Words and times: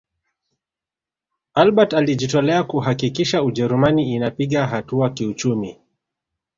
albert 1.53 1.93
alijitolea 1.93 2.63
kuhakikisha 2.63 3.43
ujerumani 3.43 4.13
inapiga 4.15 4.67
hatua 4.67 5.09
kiuchumi 5.09 5.77